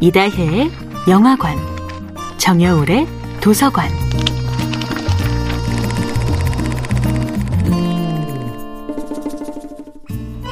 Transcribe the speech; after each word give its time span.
이다혜의 0.00 0.70
영화관, 1.08 1.56
정여울의 2.36 3.06
도서관. 3.40 3.88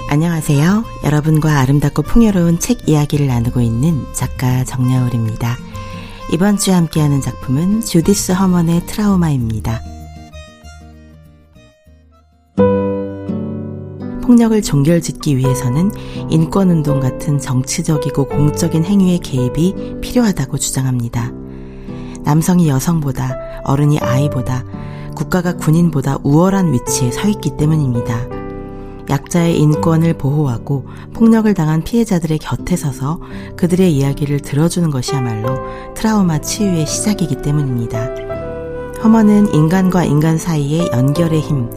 안녕하세요. 0.08 0.84
여러분과 1.04 1.58
아름답고 1.58 2.02
풍요로운 2.02 2.60
책 2.60 2.88
이야기를 2.88 3.26
나누고 3.26 3.60
있는 3.60 4.04
작가 4.12 4.64
정여울입니다. 4.64 5.56
이번 6.32 6.56
주에 6.56 6.72
함께하는 6.74 7.20
작품은 7.20 7.80
주디스 7.80 8.32
허먼의 8.32 8.86
트라우마입니다. 8.86 9.80
폭력을 14.30 14.62
종결짓기 14.62 15.36
위해서는 15.38 15.90
인권운동 16.30 17.00
같은 17.00 17.40
정치적이고 17.40 18.26
공적인 18.26 18.84
행위의 18.84 19.18
개입이 19.18 19.96
필요하다고 20.00 20.56
주장합니다. 20.56 21.32
남성이 22.22 22.68
여성보다, 22.68 23.36
어른이 23.64 23.98
아이보다, 23.98 24.64
국가가 25.16 25.56
군인보다 25.56 26.18
우월한 26.22 26.72
위치에 26.72 27.10
서 27.10 27.28
있기 27.28 27.56
때문입니다. 27.56 28.28
약자의 29.10 29.58
인권을 29.58 30.14
보호하고 30.14 30.86
폭력을 31.12 31.52
당한 31.52 31.82
피해자들의 31.82 32.38
곁에 32.38 32.76
서서 32.76 33.18
그들의 33.56 33.92
이야기를 33.92 34.42
들어주는 34.42 34.92
것이야말로 34.92 35.58
트라우마 35.94 36.40
치유의 36.40 36.86
시작이기 36.86 37.42
때문입니다. 37.42 38.10
허머는 39.02 39.54
인간과 39.54 40.04
인간 40.04 40.38
사이의 40.38 40.90
연결의 40.92 41.40
힘, 41.40 41.68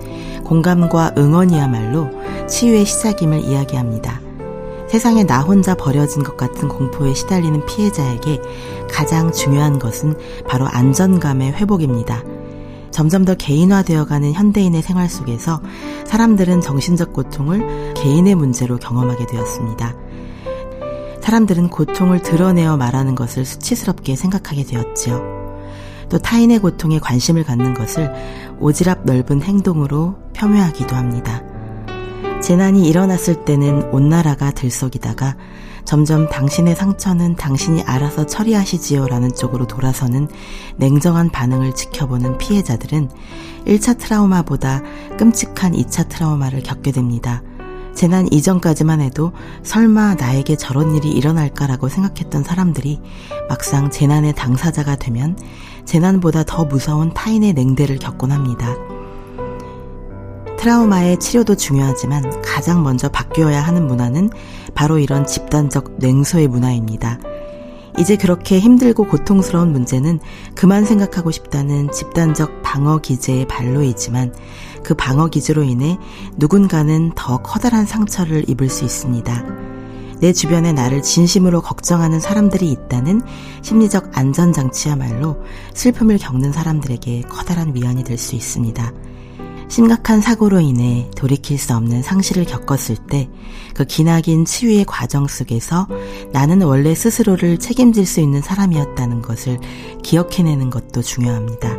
공감과 0.53 1.13
응원이야말로 1.17 2.11
치유의 2.47 2.85
시작임을 2.85 3.39
이야기합니다. 3.39 4.21
세상에 4.87 5.23
나 5.23 5.41
혼자 5.41 5.73
버려진 5.73 6.21
것 6.21 6.37
같은 6.37 6.67
공포에 6.67 7.15
시달리는 7.15 7.65
피해자에게 7.65 8.39
가장 8.87 9.31
중요한 9.31 9.79
것은 9.79 10.15
바로 10.47 10.67
안전감의 10.67 11.53
회복입니다. 11.53 12.21
점점 12.91 13.25
더 13.25 13.33
개인화되어가는 13.33 14.33
현대인의 14.33 14.83
생활 14.83 15.09
속에서 15.09 15.59
사람들은 16.05 16.61
정신적 16.61 17.13
고통을 17.13 17.95
개인의 17.95 18.35
문제로 18.35 18.77
경험하게 18.77 19.25
되었습니다. 19.25 19.95
사람들은 21.21 21.69
고통을 21.69 22.21
드러내어 22.21 22.77
말하는 22.77 23.15
것을 23.15 23.43
수치스럽게 23.43 24.15
생각하게 24.15 24.65
되었지요. 24.65 25.33
또 26.09 26.19
타인의 26.19 26.59
고통에 26.59 26.99
관심을 26.99 27.43
갖는 27.43 27.73
것을 27.73 28.13
오지랖 28.59 29.03
넓은 29.03 29.41
행동으로 29.41 30.22
폄훼하기도 30.33 30.95
합니다. 30.95 31.41
재난이 32.41 32.87
일어났을 32.89 33.45
때는 33.45 33.93
온 33.93 34.09
나라가 34.09 34.51
들썩이다가 34.51 35.37
점점 35.85 36.27
당신의 36.27 36.75
상처는 36.75 37.35
당신이 37.35 37.83
알아서 37.83 38.25
처리하시지요 38.25 39.07
라는 39.07 39.33
쪽으로 39.33 39.67
돌아서는 39.67 40.27
냉정한 40.77 41.29
반응을 41.29 41.73
지켜보는 41.75 42.37
피해자들은 42.37 43.09
1차 43.65 43.97
트라우마보다 43.97 44.81
끔찍한 45.17 45.73
2차 45.73 46.09
트라우마를 46.09 46.63
겪게 46.63 46.91
됩니다. 46.91 47.43
재난 47.93 48.27
이전까지만 48.31 49.01
해도 49.01 49.33
설마 49.63 50.15
나에게 50.15 50.55
저런 50.55 50.95
일이 50.95 51.11
일어날까라고 51.11 51.89
생각했던 51.89 52.43
사람들이 52.43 52.99
막상 53.47 53.91
재난의 53.91 54.33
당사자가 54.33 54.95
되면 54.95 55.37
재난보다 55.85 56.43
더 56.43 56.65
무서운 56.65 57.13
타인의 57.13 57.53
냉대를 57.53 57.99
겪곤 57.99 58.31
합니다. 58.31 58.75
트라우마의 60.63 61.19
치료도 61.19 61.55
중요하지만 61.55 62.41
가장 62.41 62.83
먼저 62.83 63.09
바뀌어야 63.09 63.61
하는 63.61 63.85
문화는 63.85 64.29
바로 64.73 64.97
이런 64.97 65.27
집단적 65.27 65.97
냉소의 65.97 66.47
문화입니다. 66.47 67.19
이제 67.99 68.15
그렇게 68.15 68.59
힘들고 68.59 69.07
고통스러운 69.07 69.73
문제는 69.73 70.21
그만 70.55 70.85
생각하고 70.85 71.31
싶다는 71.31 71.91
집단적 71.91 72.61
방어 72.63 72.99
기제의 72.99 73.45
발로이지만 73.49 74.33
그 74.83 74.93
방어 74.93 75.27
기제로 75.27 75.63
인해 75.63 75.97
누군가는 76.37 77.11
더 77.13 77.39
커다란 77.39 77.85
상처를 77.85 78.49
입을 78.49 78.69
수 78.69 78.85
있습니다. 78.85 79.45
내 80.21 80.31
주변에 80.31 80.71
나를 80.71 81.01
진심으로 81.01 81.59
걱정하는 81.59 82.21
사람들이 82.21 82.71
있다는 82.71 83.19
심리적 83.63 84.17
안전장치야말로 84.17 85.43
슬픔을 85.73 86.19
겪는 86.19 86.53
사람들에게 86.53 87.23
커다란 87.23 87.75
위안이 87.75 88.05
될 88.05 88.17
수 88.17 88.37
있습니다. 88.37 88.93
심각한 89.73 90.21
사고로 90.21 90.59
인해 90.59 91.09
돌이킬 91.17 91.57
수 91.57 91.73
없는 91.73 92.03
상실을 92.03 92.45
겪었을 92.45 92.95
때 93.09 93.27
그 93.73 93.85
기나긴 93.85 94.45
치유의 94.45 94.85
과정 94.85 95.25
속에서 95.27 95.87
나는 96.31 96.61
원래 96.61 96.93
스스로를 96.93 97.57
책임질 97.57 98.05
수 98.05 98.19
있는 98.19 98.39
사람이었다는 98.43 99.23
것을 99.23 99.57
기억해내는 100.03 100.69
것도 100.69 101.01
중요합니다. 101.01 101.75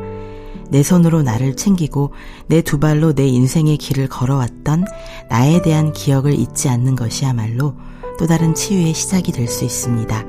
내 0.71 0.83
손으로 0.83 1.23
나를 1.23 1.55
챙기고 1.55 2.11
내 2.49 2.63
두 2.63 2.81
발로 2.81 3.13
내 3.15 3.29
인생의 3.29 3.77
길을 3.77 4.09
걸어왔던 4.09 4.87
나에 5.31 5.63
대한 5.63 5.93
기억을 5.93 6.37
잊지 6.37 6.69
않는 6.69 6.97
것이야말로 6.97 7.77
또 8.19 8.27
다른 8.27 8.57
치유의 8.57 8.93
시작이 8.93 9.31
될 9.31 9.47
수 9.47 9.65
있습니다. 9.65 10.25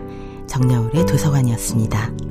정여울의 0.45 1.07
도서관이었습니다. 1.07 2.24